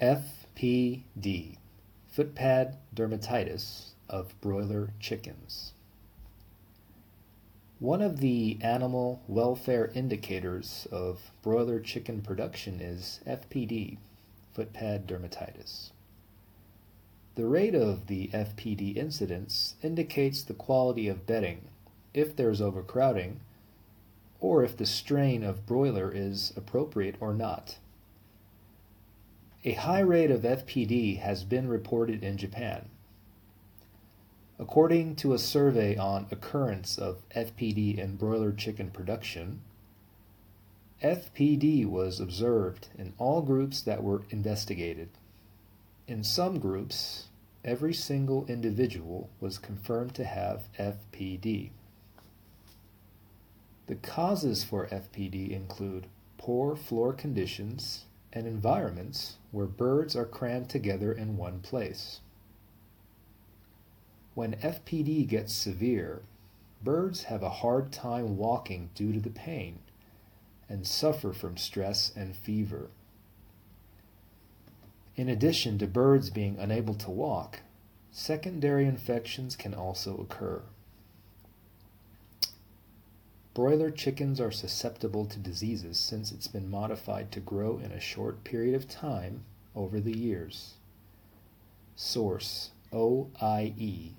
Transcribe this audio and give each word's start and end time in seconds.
FPD, 0.00 1.56
footpad 2.14 2.76
dermatitis 2.94 3.92
of 4.10 4.38
broiler 4.42 4.90
chickens. 5.00 5.72
One 7.78 8.02
of 8.02 8.20
the 8.20 8.58
animal 8.60 9.22
welfare 9.26 9.90
indicators 9.94 10.86
of 10.92 11.30
broiler 11.42 11.80
chicken 11.80 12.20
production 12.20 12.78
is 12.78 13.20
FPD, 13.26 13.96
footpad 14.54 15.06
dermatitis. 15.06 15.92
The 17.34 17.46
rate 17.46 17.74
of 17.74 18.06
the 18.06 18.28
FPD 18.34 18.98
incidence 18.98 19.76
indicates 19.82 20.42
the 20.42 20.52
quality 20.52 21.08
of 21.08 21.26
bedding, 21.26 21.68
if 22.12 22.36
there 22.36 22.50
is 22.50 22.60
overcrowding, 22.60 23.40
or 24.40 24.62
if 24.62 24.76
the 24.76 24.84
strain 24.84 25.42
of 25.42 25.64
broiler 25.64 26.12
is 26.14 26.52
appropriate 26.54 27.16
or 27.18 27.32
not. 27.32 27.78
A 29.66 29.72
high 29.72 29.98
rate 29.98 30.30
of 30.30 30.42
FPD 30.42 31.18
has 31.18 31.42
been 31.42 31.66
reported 31.66 32.22
in 32.22 32.36
Japan. 32.36 32.88
According 34.60 35.16
to 35.16 35.32
a 35.32 35.40
survey 35.40 35.96
on 35.96 36.28
occurrence 36.30 36.96
of 36.96 37.28
FPD 37.30 37.98
in 37.98 38.14
broiler 38.14 38.52
chicken 38.52 38.92
production, 38.92 39.62
FPD 41.02 41.84
was 41.84 42.20
observed 42.20 42.90
in 42.96 43.12
all 43.18 43.42
groups 43.42 43.82
that 43.82 44.04
were 44.04 44.22
investigated. 44.30 45.08
In 46.06 46.22
some 46.22 46.60
groups, 46.60 47.26
every 47.64 47.92
single 47.92 48.46
individual 48.46 49.30
was 49.40 49.58
confirmed 49.58 50.14
to 50.14 50.24
have 50.24 50.68
FPD. 50.78 51.70
The 53.88 53.96
causes 53.96 54.62
for 54.62 54.86
FPD 54.86 55.50
include 55.50 56.06
poor 56.38 56.76
floor 56.76 57.12
conditions 57.12 58.04
and 58.36 58.46
environments 58.46 59.36
where 59.50 59.64
birds 59.64 60.14
are 60.14 60.26
crammed 60.26 60.68
together 60.68 61.10
in 61.10 61.38
one 61.38 61.58
place. 61.60 62.20
When 64.34 64.56
FPD 64.56 65.26
gets 65.26 65.54
severe, 65.54 66.20
birds 66.84 67.24
have 67.24 67.42
a 67.42 67.48
hard 67.48 67.92
time 67.92 68.36
walking 68.36 68.90
due 68.94 69.10
to 69.14 69.20
the 69.20 69.30
pain 69.30 69.78
and 70.68 70.86
suffer 70.86 71.32
from 71.32 71.56
stress 71.56 72.12
and 72.14 72.36
fever. 72.36 72.90
In 75.16 75.30
addition 75.30 75.78
to 75.78 75.86
birds 75.86 76.28
being 76.28 76.58
unable 76.58 76.94
to 76.96 77.10
walk, 77.10 77.60
secondary 78.10 78.84
infections 78.84 79.56
can 79.56 79.72
also 79.72 80.18
occur. 80.18 80.60
Broiler 83.56 83.90
chickens 83.90 84.38
are 84.38 84.50
susceptible 84.50 85.24
to 85.24 85.38
diseases 85.38 85.98
since 85.98 86.30
it's 86.30 86.46
been 86.46 86.70
modified 86.70 87.32
to 87.32 87.40
grow 87.40 87.78
in 87.78 87.90
a 87.90 87.98
short 87.98 88.44
period 88.44 88.74
of 88.74 88.86
time 88.86 89.44
over 89.74 89.98
the 89.98 90.14
years. 90.14 90.74
Source 91.94 92.72
OIE 92.92 94.12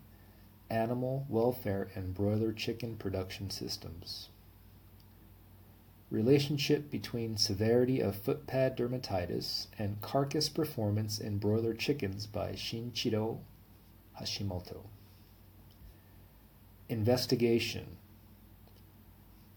Animal 0.71 1.27
Welfare 1.29 1.87
and 1.93 2.15
Broiler 2.15 2.51
Chicken 2.51 2.95
Production 2.95 3.51
Systems. 3.51 4.29
Relationship 6.09 6.89
between 6.89 7.37
severity 7.37 7.99
of 7.99 8.15
footpad 8.15 8.75
dermatitis 8.75 9.67
and 9.77 10.01
carcass 10.01 10.49
performance 10.49 11.19
in 11.19 11.37
broiler 11.37 11.75
chickens 11.75 12.25
by 12.25 12.53
Shinichiro 12.53 13.37
Hashimoto. 14.19 14.85
Investigation 16.89 17.97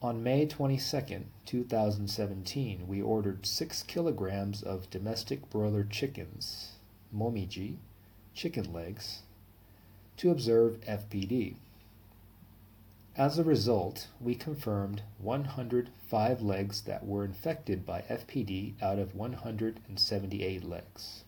on 0.02 0.22
May 0.22 0.46
22, 0.46 1.24
2017, 1.44 2.88
we 2.88 3.02
ordered 3.02 3.44
6 3.44 3.82
kilograms 3.82 4.62
of 4.62 4.88
domestic 4.88 5.50
broiler 5.50 5.84
chickens, 5.84 6.72
momiji, 7.14 7.76
chicken 8.32 8.72
legs, 8.72 9.22
to 10.16 10.30
observe 10.30 10.80
FPD. 10.82 11.56
As 13.14 13.38
a 13.38 13.44
result, 13.44 14.06
we 14.20 14.34
confirmed 14.34 15.02
105 15.18 16.40
legs 16.40 16.80
that 16.82 17.06
were 17.06 17.24
infected 17.24 17.84
by 17.84 18.02
FPD 18.08 18.80
out 18.80 18.98
of 18.98 19.14
178 19.14 20.64
legs. 20.64 21.24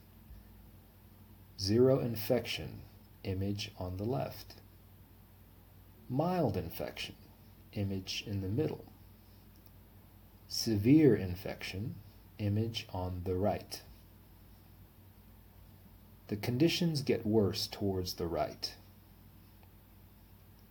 Zero 1.60 1.99
infection, 1.99 2.81
image 3.25 3.71
on 3.78 3.99
the 3.99 4.04
left. 4.04 4.54
Mild 6.09 6.56
infection, 6.56 7.15
image 7.75 8.25
in 8.27 8.41
the 8.41 8.49
middle. 8.49 8.84
Severe 10.49 11.15
infection, 11.15 11.94
image 12.38 12.87
on 12.93 13.22
the 13.25 13.34
right. 13.34 13.83
The 16.28 16.37
conditions 16.37 17.03
get 17.03 17.27
worse 17.27 17.66
towards 17.66 18.15
the 18.15 18.27
right. 18.27 18.75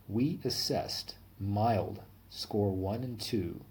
We 0.07 0.39
assessed 0.44 1.16
mild, 1.39 2.01
score 2.29 2.72
1 2.72 3.03
and 3.03 3.19
2, 3.19 3.62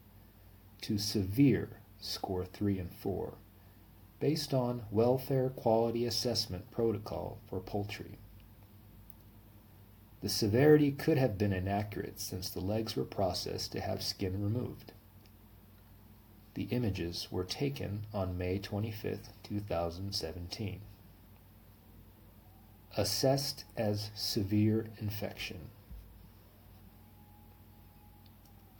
to 0.82 0.98
severe, 0.98 1.68
score 2.00 2.44
3 2.44 2.78
and 2.78 2.92
4, 2.92 3.34
based 4.20 4.54
on 4.54 4.82
Welfare 4.90 5.50
Quality 5.50 6.06
Assessment 6.06 6.70
Protocol 6.70 7.38
for 7.48 7.60
poultry. 7.60 8.18
The 10.20 10.28
severity 10.28 10.92
could 10.92 11.16
have 11.16 11.38
been 11.38 11.52
inaccurate 11.52 12.20
since 12.20 12.50
the 12.50 12.60
legs 12.60 12.94
were 12.94 13.04
processed 13.04 13.72
to 13.72 13.80
have 13.80 14.02
skin 14.02 14.42
removed. 14.42 14.92
The 16.54 16.64
images 16.64 17.28
were 17.30 17.44
taken 17.44 18.02
on 18.12 18.36
May 18.36 18.58
25, 18.58 19.20
2017. 19.42 20.80
Assessed 22.96 23.64
as 23.76 24.10
severe 24.14 24.90
infection. 24.98 25.70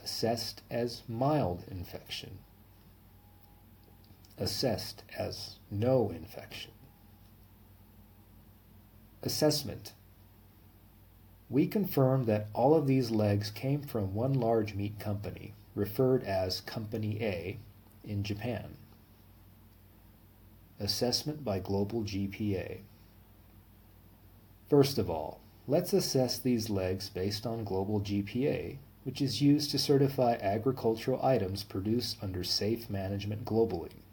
Assessed 0.03 0.62
as 0.71 1.03
mild 1.09 1.65
infection. 1.71 2.39
Assessed 4.37 5.05
as 5.17 5.56
no 5.71 6.11
infection. 6.11 6.73
Assessment 9.23 9.93
we 11.50 11.66
confirmed 11.66 12.27
that 12.27 12.47
all 12.55 12.77
of 12.77 12.87
these 12.87 13.11
legs 13.11 13.50
came 13.50 13.83
from 13.83 14.15
one 14.15 14.33
large 14.33 14.75
meat 14.77 14.99
company, 15.00 15.53
referred 15.75 16.22
as 16.22 16.61
Company 16.61 17.19
A, 17.21 17.59
in 18.05 18.22
Japan. 18.22 18.77
Assessment 20.78 21.44
by 21.44 21.59
Global 21.59 22.03
GAP. 22.03 22.81
First 24.71 24.97
of 24.97 25.11
all, 25.11 25.41
let's 25.66 25.93
assess 25.93 26.38
these 26.38 26.71
legs 26.71 27.09
based 27.09 27.44
on 27.44 27.65
Global 27.65 27.99
GAP, 27.99 28.78
which 29.03 29.21
is 29.21 29.43
used 29.43 29.72
to 29.72 29.78
certify 29.78 30.34
agricultural 30.41 31.22
items 31.22 31.65
produced 31.65 32.17
under 32.22 32.44
safe 32.44 32.88
management 32.88 33.44
globally. 33.44 34.05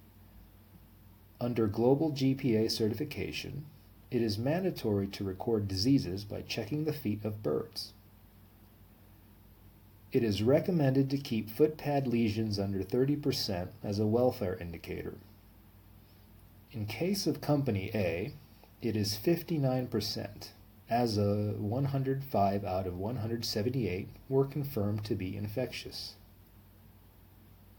Under 1.39 1.67
Global 1.67 2.09
GAP 2.09 2.69
certification, 2.71 3.67
it 4.09 4.21
is 4.21 4.37
mandatory 4.37 5.07
to 5.07 5.23
record 5.23 5.67
diseases 5.67 6.23
by 6.23 6.41
checking 6.41 6.85
the 6.85 6.93
feet 6.93 7.23
of 7.25 7.43
birds. 7.43 7.93
It 10.11 10.23
is 10.23 10.41
recommended 10.41 11.09
to 11.09 11.17
keep 11.17 11.49
footpad 11.49 12.07
lesions 12.07 12.57
under 12.57 12.79
30% 12.79 13.67
as 13.83 13.99
a 13.99 14.07
welfare 14.07 14.55
indicator. 14.55 15.15
In 16.71 16.85
case 16.85 17.27
of 17.27 17.41
Company 17.41 17.91
A, 17.93 18.33
it 18.81 18.95
is 18.95 19.17
59%, 19.21 20.49
as 20.89 21.17
a 21.17 21.53
105 21.57 22.63
out 22.63 22.87
of 22.87 22.97
178 22.97 24.07
were 24.29 24.45
confirmed 24.45 25.03
to 25.03 25.15
be 25.15 25.35
infectious. 25.35 26.15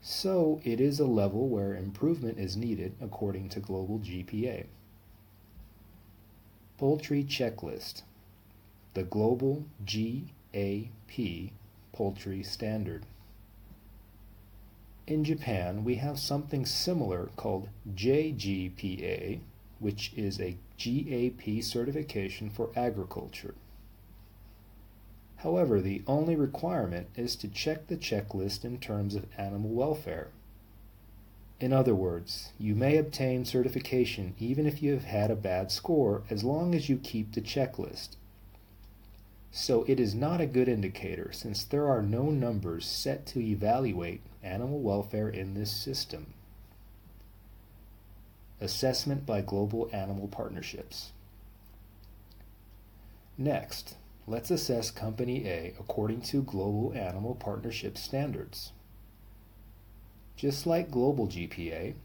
So 0.02 0.60
it 0.64 0.80
is 0.80 1.00
a 1.00 1.06
level 1.06 1.48
where 1.48 1.74
improvement 1.74 2.38
is 2.38 2.56
needed 2.56 2.94
according 3.00 3.48
to 3.50 3.60
global 3.60 3.98
GAP. 3.98 4.66
Poultry 6.78 7.24
Checklist 7.24 8.02
The 8.94 9.02
Global 9.02 9.64
GAP 9.84 11.50
Poultry 11.92 12.44
Standard. 12.44 13.04
In 15.08 15.24
Japan, 15.24 15.82
we 15.82 15.96
have 15.96 16.20
something 16.20 16.64
similar 16.64 17.30
called 17.34 17.68
JGAP, 17.92 19.40
which 19.80 20.12
is 20.14 20.40
a 20.40 20.56
GAP 20.78 21.64
certification 21.64 22.48
for 22.48 22.70
agriculture. 22.76 23.56
However, 25.38 25.80
the 25.80 26.02
only 26.06 26.36
requirement 26.36 27.08
is 27.16 27.34
to 27.36 27.48
check 27.48 27.88
the 27.88 27.96
checklist 27.96 28.64
in 28.64 28.78
terms 28.78 29.16
of 29.16 29.26
animal 29.36 29.70
welfare. 29.70 30.28
In 31.60 31.72
other 31.72 31.94
words, 31.94 32.52
you 32.58 32.76
may 32.76 32.96
obtain 32.96 33.44
certification 33.44 34.34
even 34.38 34.66
if 34.66 34.80
you 34.80 34.92
have 34.92 35.04
had 35.04 35.30
a 35.30 35.36
bad 35.36 35.72
score 35.72 36.22
as 36.30 36.44
long 36.44 36.74
as 36.74 36.88
you 36.88 36.98
keep 36.98 37.32
the 37.32 37.40
checklist. 37.40 38.10
So 39.50 39.84
it 39.88 39.98
is 39.98 40.14
not 40.14 40.40
a 40.40 40.46
good 40.46 40.68
indicator 40.68 41.32
since 41.32 41.64
there 41.64 41.88
are 41.88 42.02
no 42.02 42.30
numbers 42.30 42.86
set 42.86 43.26
to 43.28 43.40
evaluate 43.40 44.20
animal 44.42 44.80
welfare 44.80 45.28
in 45.28 45.54
this 45.54 45.72
system. 45.72 46.34
Assessment 48.60 49.26
by 49.26 49.40
Global 49.40 49.88
Animal 49.92 50.28
Partnerships. 50.28 51.12
Next, 53.36 53.96
let's 54.26 54.50
assess 54.50 54.90
Company 54.90 55.46
A 55.48 55.74
according 55.78 56.22
to 56.22 56.42
Global 56.42 56.92
Animal 56.94 57.34
Partnership 57.34 57.98
standards. 57.98 58.72
Just 60.38 60.68
like 60.68 60.92
Global 60.92 61.26
GAP, 61.26 61.96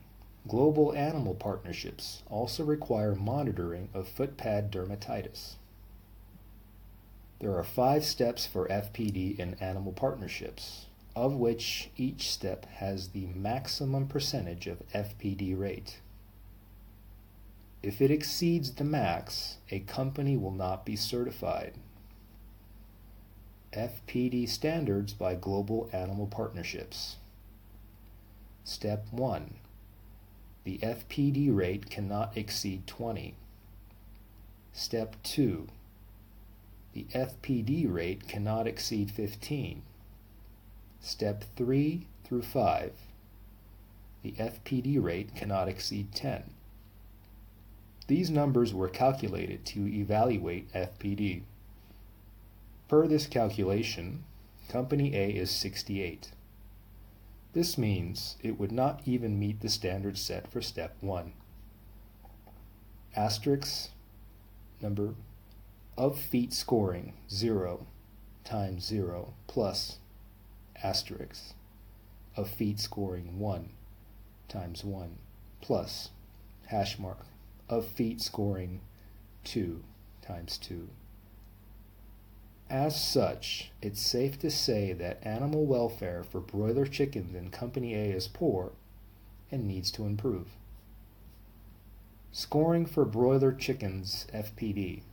Global 0.48 0.92
Animal 0.96 1.36
Partnerships 1.36 2.24
also 2.32 2.64
require 2.64 3.14
monitoring 3.14 3.90
of 3.94 4.08
footpad 4.08 4.72
dermatitis. 4.72 5.54
There 7.40 7.56
are 7.56 7.64
five 7.64 8.04
steps 8.04 8.48
for 8.48 8.68
FPD 8.70 9.38
in 9.38 9.54
animal 9.62 9.92
partnerships, 9.92 10.88
of 11.16 11.36
which 11.36 11.92
each 11.96 12.32
step 12.32 12.66
has 12.78 13.10
the 13.10 13.28
maximum 13.36 14.08
percentage 14.08 14.66
of 14.66 14.82
FPD 14.94 15.56
rate. 15.56 16.00
If 17.84 18.02
it 18.02 18.10
exceeds 18.10 18.72
the 18.72 18.84
max, 18.84 19.58
a 19.70 19.82
company 19.82 20.38
will 20.38 20.52
not 20.52 20.88
be 20.88 20.96
certified. 20.96 21.76
FPD 23.74 24.50
standards 24.50 25.14
by 25.14 25.36
Global 25.36 25.88
Animal 25.94 26.26
Partnerships. 26.26 27.18
Step 28.64 29.08
1. 29.12 29.56
The 30.64 30.78
FPD 30.78 31.54
rate 31.54 31.90
cannot 31.90 32.38
exceed 32.38 32.88
20. 32.88 33.36
Step 34.72 35.16
2. 35.24 35.68
The 36.94 37.06
FPD 37.14 37.92
rate 37.94 38.28
cannot 38.28 38.66
exceed 38.66 39.12
15. 39.12 39.82
Step 41.02 41.44
3 41.56 42.08
through 42.24 42.44
5. 42.44 42.94
The 44.22 44.32
FPD 44.32 45.04
rate 45.04 45.36
cannot 45.36 45.68
exceed 45.68 46.14
10. 46.14 46.44
These 48.08 48.30
numbers 48.30 48.74
were 48.74 48.88
calculated 48.88 49.66
to 49.66 49.88
evaluate 49.88 50.72
FPD. 50.72 51.42
Per 52.88 53.08
this 53.08 53.28
calculation, 53.28 54.24
Company 54.70 55.16
A 55.16 55.30
is 55.32 55.52
68. 55.52 56.32
This 57.54 57.78
means 57.78 58.36
it 58.42 58.60
would 58.60 58.72
not 58.72 59.02
even 59.06 59.40
meet 59.40 59.62
the 59.62 59.70
standard 59.70 60.18
set 60.18 60.52
for 60.52 60.62
step 60.62 60.96
1. 61.02 61.34
Asterisk 63.16 63.92
number 64.82 65.14
of 65.96 66.18
feet 66.18 66.52
scoring 66.52 67.14
0 67.30 67.86
times 68.44 68.84
0 68.86 69.34
plus 69.46 70.00
asterisk 70.84 71.54
of 72.36 72.50
feet 72.50 72.80
scoring 72.80 73.38
1 73.40 73.70
times 74.48 74.84
1 74.84 75.18
plus 75.62 76.10
hash 76.66 76.98
mark 76.98 77.20
of 77.70 77.86
feet 77.86 78.20
scoring 78.20 78.82
2 79.44 79.84
times 80.24 80.58
2. 80.58 80.90
As 82.74 83.00
such, 83.00 83.70
it's 83.84 84.02
safe 84.02 84.40
to 84.40 84.50
say 84.50 84.94
that 84.94 85.20
animal 85.22 85.64
welfare 85.68 86.24
for 86.24 86.40
broiler 86.40 86.88
chickens 86.88 87.36
in 87.36 87.52
Company 87.52 87.94
A 87.94 88.06
is 88.06 88.28
poor 88.28 88.72
and 89.52 89.68
needs 89.68 89.92
to 89.92 90.06
improve. 90.08 90.48
Scoring 92.32 92.88
for 92.88 93.06
broiler 93.06 93.54
chickens 93.54 94.26
FPD. 94.34 95.04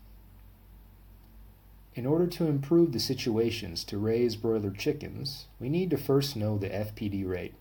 In 1.95 2.07
order 2.07 2.27
to 2.29 2.47
improve 2.47 2.93
the 2.93 2.99
situations 2.99 3.85
to 3.85 3.99
raise 3.99 4.37
broiler 4.37 4.71
chickens, 4.71 5.45
we 5.61 5.69
need 5.69 5.91
to 5.91 5.99
first 5.99 6.37
know 6.37 6.57
the 6.57 6.71
FPD 6.71 7.29
rate. 7.29 7.53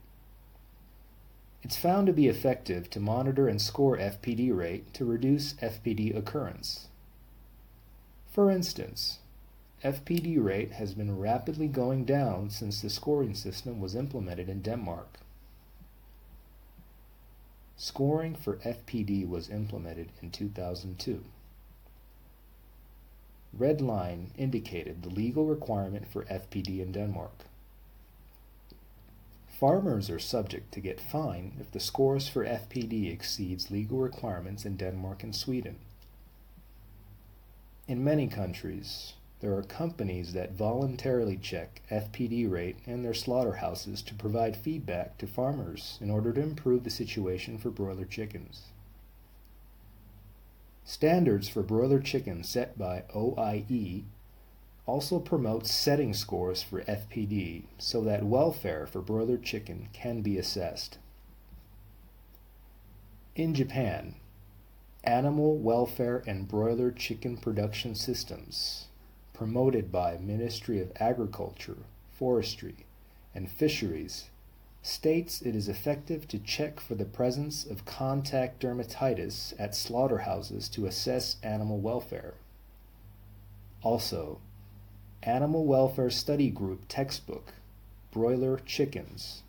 It's 1.62 1.75
found 1.75 2.07
to 2.07 2.13
be 2.13 2.30
effective 2.30 2.90
to 2.92 3.02
monitor 3.02 3.50
and 3.50 3.62
score 3.62 3.98
FPD 3.98 4.56
rate 4.56 4.94
to 4.94 5.04
reduce 5.04 5.56
FPD 5.56 6.16
occurrence. 6.16 6.88
For 8.31 8.50
instance, 8.50 9.19
FPD 9.84 10.44
rate 10.44 10.74
has 10.74 10.94
been 10.94 11.18
rapidly 11.18 11.68
going 11.68 12.04
down 12.04 12.50
since 12.50 12.81
the 12.81 12.90
scoring 12.90 13.34
system 13.34 13.80
was 13.80 13.96
implemented 13.96 14.50
in 14.50 14.62
Denmark. 14.62 15.20
Scoring 17.78 18.36
for 18.36 18.58
FPD 18.58 19.28
was 19.28 19.50
implemented 19.50 20.12
in 20.22 20.31
2002. 20.31 21.24
Red 23.54 23.80
line 23.80 24.31
indicated 24.38 25.02
the 25.02 25.10
legal 25.10 25.46
requirement 25.46 26.06
for 26.06 26.26
FPD 26.26 26.81
in 26.81 26.92
Denmark. 26.92 27.46
Farmers 29.48 30.10
are 30.10 30.20
subject 30.20 30.74
to 30.74 30.81
get 30.81 31.00
fined 31.00 31.54
if 31.60 31.72
the 31.72 31.80
scores 31.80 32.28
for 32.28 32.46
FPD 32.46 33.12
exceeds 33.12 33.72
legal 33.72 34.00
requirements 34.00 34.66
in 34.66 34.76
Denmark 34.76 35.24
and 35.24 35.34
Sweden. 35.34 35.78
In 37.88 38.04
many 38.04 38.28
countries, 38.28 39.14
there 39.40 39.56
are 39.56 39.64
companies 39.64 40.34
that 40.34 40.52
voluntarily 40.52 41.38
check 41.38 41.82
FPD 41.90 42.50
rate 42.50 42.78
and 42.86 43.06
their 43.06 43.14
slaughterhouses 43.14 44.02
to 44.02 44.14
provide 44.14 44.58
feedback 44.58 45.18
to 45.18 45.28
farmers 45.28 45.98
in 46.02 46.10
order 46.10 46.34
to 46.34 46.42
improve 46.42 46.84
the 46.84 46.90
situation 46.90 47.58
for 47.58 47.70
broiler 47.70 48.06
chickens. 48.06 48.64
Standards 50.84 51.48
for 51.48 51.64
broiler 51.64 52.00
chickens 52.00 52.50
set 52.50 52.78
by 52.78 53.04
OIE 53.16 54.04
also 54.86 55.20
promotes 55.20 55.72
setting 55.72 56.14
scores 56.14 56.64
for 56.64 56.82
FPD 56.82 57.64
so 57.78 58.02
that 58.02 58.26
welfare 58.26 58.88
for 58.88 59.02
broiler 59.02 59.38
chicken 59.38 59.88
can 59.94 60.22
be 60.22 60.38
assessed. 60.38 60.98
In 63.36 63.54
Japan, 63.54 64.16
Animal 65.04 65.58
Welfare 65.58 66.24
and 66.28 66.48
Broiler 66.48 66.92
Chicken 66.92 67.38
Production 67.38 67.96
Systems, 67.96 68.89
promoted 69.40 69.90
by 69.90 70.18
Ministry 70.18 70.82
of 70.82 70.92
Agriculture, 70.98 71.78
Forestry, 72.12 72.86
and 73.34 73.50
Fisheries, 73.50 74.30
states 74.82 75.42
it 75.42 75.56
is 75.56 75.70
effective 75.70 76.28
to 76.28 76.38
check 76.38 76.82
for 76.82 76.96
the 76.96 77.06
presence 77.06 77.66
of 77.66 77.86
contact 77.86 78.62
dermatitis 78.62 79.54
at 79.58 79.74
slaughterhouses 79.74 80.68
to 80.68 80.86
assess 80.86 81.38
animal 81.42 81.80
welfare. 81.80 82.34
Also, 83.82 84.42
Animal 85.24 85.66
Welfare 85.66 86.10
Study 86.10 86.50
Group 86.50 86.82
textbook, 86.90 87.54
Broiler 88.12 88.60
Chickens, 88.66 89.44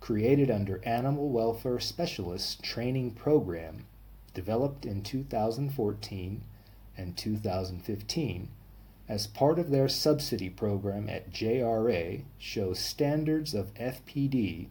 created 0.00 0.50
under 0.50 0.84
Animal 0.84 1.28
Welfare 1.28 1.78
Specialists 1.78 2.58
Training 2.60 3.12
Program, 3.12 3.86
developed 4.34 4.84
in 4.84 5.00
2014 5.00 6.42
and 6.98 7.16
2015 7.16 8.48
as 9.12 9.26
part 9.26 9.58
of 9.58 9.68
their 9.68 9.90
subsidy 9.90 10.48
program 10.48 11.06
at 11.06 11.30
JRA 11.30 12.24
shows 12.38 12.78
standards 12.78 13.52
of 13.52 13.74
FPD 13.74 14.68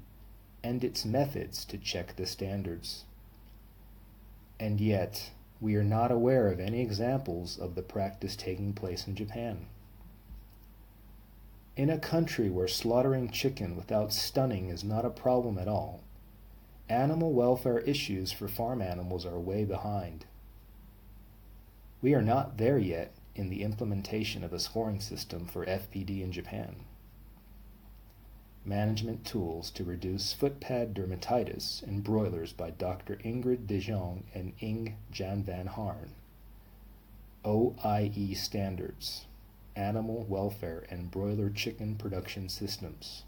and 0.63 0.83
its 0.83 1.05
methods 1.05 1.63
to 1.63 1.77
check 1.77 2.15
the 2.15 2.25
standards. 2.25 3.05
And 4.60 4.81
yet, 4.81 5.29
we 5.60 5.75
are 5.75 5.83
not 5.83 6.12
aware 6.12 6.51
of 6.51 6.60
any 6.60 6.81
examples 6.81 7.60
of 7.60 7.75
the 7.75 7.83
practice 7.83 8.36
taking 8.36 8.74
place 8.74 9.05
in 9.05 9.15
Japan. 9.15 9.67
In 11.77 11.91
a 11.91 12.00
country 12.00 12.50
where 12.50 12.67
slaughtering 12.67 13.29
chicken 13.29 13.75
without 13.75 14.12
stunning 14.12 14.69
is 14.69 14.83
not 14.83 15.05
a 15.05 15.12
problem 15.12 15.60
at 15.60 15.67
all, 15.67 16.01
animal 16.89 17.31
welfare 17.31 17.81
issues 17.81 18.31
for 18.31 18.48
farm 18.48 18.81
animals 18.81 19.24
are 19.24 19.39
way 19.39 19.65
behind. 19.65 20.25
We 22.01 22.15
are 22.15 22.24
not 22.24 22.57
there 22.57 22.79
yet 22.79 23.13
in 23.41 23.50
the 23.50 23.63
implementation 23.63 24.43
of 24.43 24.53
a 24.53 24.60
scoring 24.60 25.01
system 25.01 25.45
for 25.48 25.65
FPD 25.65 26.21
in 26.21 26.31
Japan. 26.31 26.75
Management 28.63 29.25
Tools 29.25 29.71
to 29.71 29.83
Reduce 29.83 30.33
Footpad 30.33 30.93
Dermatitis 30.93 31.81
in 31.81 32.01
Broilers 32.01 32.53
by 32.53 32.69
Dr. 32.69 33.15
Ingrid 33.25 33.65
de 33.65 33.79
Jong 33.79 34.24
and 34.36 34.53
Ing 34.60 34.95
Jan 35.12 35.43
van 35.43 35.65
Harn. 35.65 36.12
OIE 37.43 38.36
Standards 38.36 39.25
animal 39.75 40.25
welfare 40.27 40.86
and 40.89 41.12
broiler 41.12 41.50
chicken 41.50 41.95
production 41.95 42.50
systems. 42.50 43.24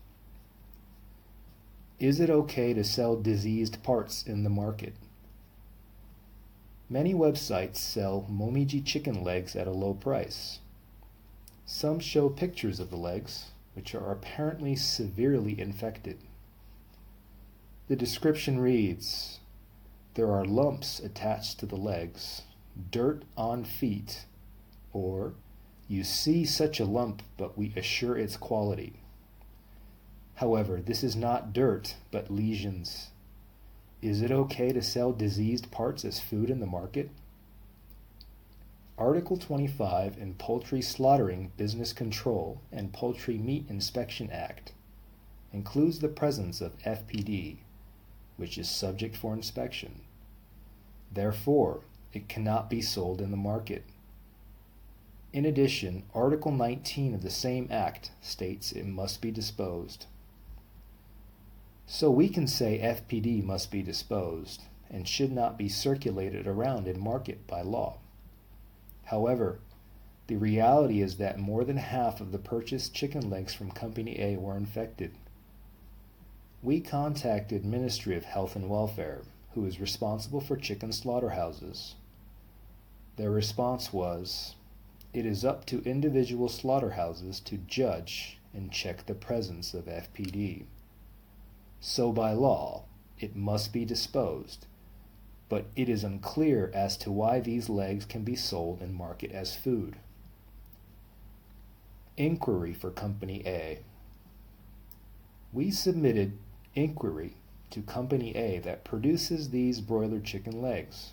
Is 2.00 2.20
it 2.20 2.30
okay 2.30 2.74
to 2.74 2.84
sell 2.84 3.16
diseased 3.16 3.82
parts 3.82 4.24
in 4.24 4.44
the 4.44 4.50
market? 4.50 4.94
Many 6.94 7.16
websites 7.16 7.78
sell 7.78 8.28
Momiji 8.30 8.86
chicken 8.86 9.24
legs 9.24 9.56
at 9.56 9.66
a 9.66 9.72
low 9.72 9.96
price. 9.96 10.60
Some 11.66 12.00
show 12.00 12.30
pictures 12.30 12.80
of 12.80 12.92
the 12.92 12.98
legs, 12.98 13.46
which 13.74 13.96
are 13.96 14.12
apparently 14.12 14.76
severely 14.76 15.60
infected. 15.60 16.20
The 17.88 17.96
description 17.96 18.60
reads 18.60 19.40
There 20.14 20.32
are 20.32 20.46
lumps 20.46 21.00
attached 21.00 21.60
to 21.62 21.66
the 21.66 21.78
legs, 21.78 22.44
dirt 22.92 23.24
on 23.36 23.64
feet, 23.64 24.28
or 24.94 25.34
you 25.88 26.04
see 26.04 26.46
such 26.46 26.80
a 26.80 26.86
lump, 26.86 27.24
but 27.38 27.58
we 27.58 27.74
assure 27.76 28.20
its 28.20 28.38
quality. 28.38 29.00
However, 30.36 30.80
this 30.80 31.04
is 31.04 31.16
not 31.16 31.54
dirt, 31.54 31.96
but 32.12 32.30
lesions. 32.30 33.10
Is 34.04 34.22
it 34.22 34.32
okay 34.32 34.74
to 34.74 34.82
sell 34.82 35.14
diseased 35.14 35.72
parts 35.72 36.04
as 36.04 36.20
food 36.20 36.50
in 36.50 36.60
the 36.60 36.66
market? 36.66 37.10
Article 38.98 39.38
25 39.38 40.18
in 40.18 40.34
Poultry 40.34 40.82
Slaughtering 40.82 41.54
Business 41.56 41.94
Control 41.94 42.60
and 42.70 42.92
Poultry 42.92 43.38
Meat 43.38 43.66
Inspection 43.70 44.30
Act 44.30 44.74
includes 45.54 46.00
the 46.00 46.10
presence 46.10 46.60
of 46.60 46.78
FPD, 46.80 47.60
which 48.36 48.58
is 48.58 48.70
subject 48.70 49.16
for 49.16 49.34
inspection. 49.34 50.02
Therefore, 51.10 51.80
it 52.12 52.28
cannot 52.28 52.70
be 52.70 52.82
sold 52.82 53.22
in 53.22 53.32
the 53.32 53.38
market. 53.38 53.86
In 55.32 55.46
addition, 55.46 56.04
Article 56.14 56.52
19 56.52 57.16
of 57.16 57.22
the 57.22 57.30
same 57.30 57.70
Act 57.72 58.12
states 58.20 58.74
it 58.74 58.86
must 58.86 59.22
be 59.22 59.32
disposed. 59.32 60.08
So 61.86 62.10
we 62.10 62.30
can 62.30 62.48
say 62.48 62.80
FPD 62.80 63.44
must 63.44 63.70
be 63.70 63.84
disposed 63.84 64.64
and 64.90 65.08
should 65.08 65.32
not 65.32 65.58
be 65.58 65.68
circulated 65.68 66.48
around 66.48 66.88
in 66.88 67.00
market 67.00 67.46
by 67.48 67.62
law. 67.62 67.98
However, 69.06 69.60
the 70.28 70.38
reality 70.38 71.02
is 71.02 71.18
that 71.18 71.38
more 71.38 71.66
than 71.66 71.78
half 71.78 72.22
of 72.22 72.32
the 72.32 72.40
purchased 72.40 72.94
chicken 72.94 73.30
legs 73.30 73.54
from 73.54 73.72
Company 73.72 74.20
A 74.20 74.38
were 74.38 74.56
infected. 74.56 75.12
We 76.62 76.80
contacted 76.80 77.66
Ministry 77.66 78.16
of 78.16 78.24
Health 78.24 78.56
and 78.56 78.70
Welfare, 78.70 79.24
who 79.54 79.66
is 79.66 79.82
responsible 79.82 80.40
for 80.40 80.56
chicken 80.56 80.94
slaughterhouses. 80.94 81.96
Their 83.18 83.32
response 83.32 83.92
was, 83.92 84.56
it 85.14 85.26
is 85.26 85.44
up 85.44 85.66
to 85.66 85.84
individual 85.84 86.48
slaughterhouses 86.48 87.40
to 87.42 87.58
judge 87.58 88.40
and 88.54 88.72
check 88.72 89.06
the 89.06 89.14
presence 89.14 89.74
of 89.74 89.86
FPD. 89.86 90.66
So 91.86 92.14
by 92.14 92.32
law, 92.32 92.84
it 93.20 93.36
must 93.36 93.74
be 93.74 93.84
disposed, 93.84 94.68
but 95.50 95.66
it 95.76 95.90
is 95.90 96.06
unclear 96.06 96.72
as 96.74 96.96
to 97.00 97.12
why 97.12 97.42
these 97.42 97.68
legs 97.68 98.06
can 98.06 98.24
be 98.24 98.38
sold 98.38 98.82
and 98.82 98.96
market 98.96 99.34
as 99.34 99.54
food. 99.54 99.98
Inquiry 102.16 102.74
for 102.74 102.90
Company 102.90 103.44
A. 103.46 103.80
We 105.52 105.72
submitted 105.72 106.38
inquiry 106.74 107.36
to 107.72 107.82
Company 107.82 108.34
A 108.34 108.60
that 108.60 108.86
produces 108.86 109.50
these 109.50 109.82
broiler 109.82 110.22
chicken 110.22 110.62
legs. 110.62 111.12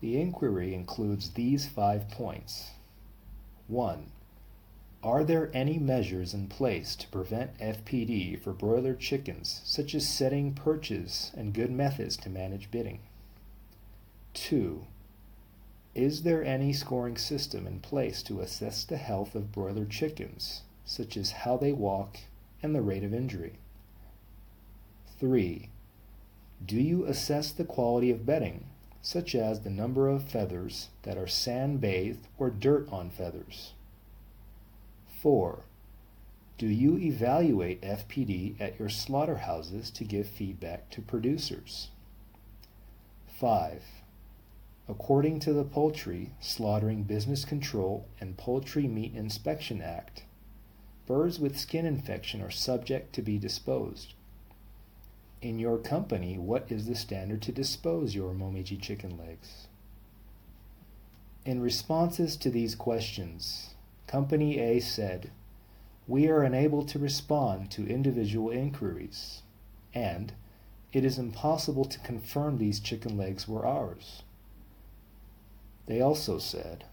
The 0.00 0.18
inquiry 0.18 0.72
includes 0.72 1.34
these 1.34 1.68
five 1.68 2.08
points. 2.08 2.70
1. 3.66 4.10
Are 5.02 5.22
there 5.22 5.48
any 5.54 5.78
measures 5.78 6.34
in 6.34 6.48
place 6.48 6.96
to 6.96 7.06
prevent 7.06 7.56
FPD 7.58 8.40
for 8.40 8.52
broiler 8.52 8.94
chickens, 8.94 9.60
such 9.64 9.94
as 9.94 10.08
setting 10.08 10.54
perches 10.54 11.30
and 11.36 11.54
good 11.54 11.70
methods 11.70 12.16
to 12.16 12.28
manage 12.28 12.72
bedding? 12.72 12.98
2. 14.34 14.84
Is 15.94 16.24
there 16.24 16.44
any 16.44 16.72
scoring 16.72 17.16
system 17.16 17.64
in 17.64 17.78
place 17.78 18.24
to 18.24 18.40
assess 18.40 18.82
the 18.82 18.96
health 18.96 19.36
of 19.36 19.52
broiler 19.52 19.84
chickens, 19.84 20.62
such 20.84 21.16
as 21.16 21.30
how 21.30 21.56
they 21.56 21.72
walk 21.72 22.18
and 22.60 22.74
the 22.74 22.82
rate 22.82 23.04
of 23.04 23.14
injury? 23.14 23.60
3. 25.20 25.68
Do 26.66 26.76
you 26.76 27.04
assess 27.04 27.52
the 27.52 27.64
quality 27.64 28.10
of 28.10 28.26
bedding, 28.26 28.66
such 29.00 29.36
as 29.36 29.60
the 29.60 29.70
number 29.70 30.08
of 30.08 30.24
feathers 30.24 30.88
that 31.02 31.16
are 31.16 31.28
sand 31.28 31.80
bathed 31.80 32.26
or 32.36 32.50
dirt 32.50 32.88
on 32.92 33.10
feathers? 33.10 33.74
4. 35.20 35.64
Do 36.58 36.66
you 36.66 36.96
evaluate 36.98 37.82
FPD 37.82 38.60
at 38.60 38.78
your 38.78 38.88
slaughterhouses 38.88 39.90
to 39.90 40.04
give 40.04 40.28
feedback 40.28 40.90
to 40.90 41.02
producers? 41.02 41.88
5. 43.26 43.82
According 44.88 45.40
to 45.40 45.52
the 45.52 45.64
Poultry, 45.64 46.30
Slaughtering 46.40 47.02
Business 47.02 47.44
Control, 47.44 48.06
and 48.20 48.36
Poultry 48.36 48.86
Meat 48.86 49.14
Inspection 49.14 49.82
Act, 49.82 50.24
birds 51.06 51.40
with 51.40 51.58
skin 51.58 51.84
infection 51.84 52.40
are 52.40 52.50
subject 52.50 53.12
to 53.14 53.22
be 53.22 53.38
disposed. 53.38 54.14
In 55.42 55.58
your 55.58 55.78
company, 55.78 56.38
what 56.38 56.70
is 56.70 56.86
the 56.86 56.94
standard 56.94 57.42
to 57.42 57.52
dispose 57.52 58.14
your 58.14 58.32
Momiji 58.32 58.80
chicken 58.80 59.18
legs? 59.18 59.68
In 61.44 61.60
responses 61.60 62.36
to 62.36 62.50
these 62.50 62.74
questions, 62.74 63.74
Company 64.08 64.58
A 64.58 64.80
said, 64.80 65.30
We 66.08 66.26
are 66.28 66.42
unable 66.42 66.82
to 66.86 66.98
respond 66.98 67.70
to 67.72 67.86
individual 67.86 68.50
inquiries, 68.50 69.42
and 69.94 70.32
it 70.92 71.04
is 71.04 71.18
impossible 71.18 71.84
to 71.84 71.98
confirm 72.00 72.58
these 72.58 72.80
chicken 72.80 73.16
legs 73.16 73.46
were 73.46 73.64
ours. 73.64 74.24
They 75.86 76.00
also 76.00 76.38
said, 76.38 76.86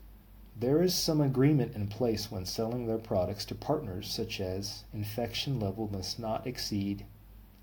there 0.58 0.82
is 0.82 0.96
some 0.96 1.20
agreement 1.20 1.76
in 1.76 1.88
place 1.88 2.32
when 2.32 2.46
selling 2.46 2.88
their 2.88 2.98
products 2.98 3.44
to 3.46 3.56
partners 3.56 4.10
such 4.10 4.40
as 4.40 4.86
infection 4.94 5.60
level 5.60 5.90
must 5.92 6.18
not 6.18 6.48
exceed 6.48 7.06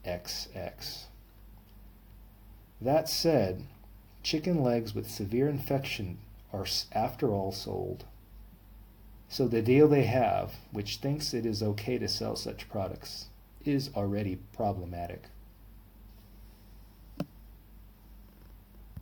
XX. 0.04 1.04
That 2.82 3.08
said, 3.08 3.64
chicken 4.22 4.62
legs 4.62 4.94
with 4.94 5.10
severe 5.10 5.48
infection 5.48 6.18
are 6.52 6.66
after 6.92 7.30
all 7.32 7.50
sold. 7.50 8.04
So 9.32 9.48
the 9.48 9.62
deal 9.62 9.88
they 9.88 10.02
have, 10.02 10.52
which 10.72 10.98
thinks 10.98 11.32
it 11.32 11.46
is 11.46 11.62
okay 11.62 11.96
to 11.96 12.06
sell 12.06 12.36
such 12.36 12.68
products, 12.68 13.28
is 13.64 13.88
already 13.96 14.36
problematic. 14.52 15.22